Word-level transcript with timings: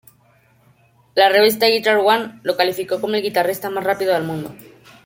La 1.13 1.29
revista 1.29 1.67
Guitar 1.67 1.97
One 1.97 2.39
lo 2.41 2.57
calificó 2.57 2.99
como 2.99 3.13
el 3.13 3.21
guitarrista 3.21 3.69
más 3.69 3.83
rápido 3.83 4.15
del 4.15 4.23
mundo. 4.23 4.49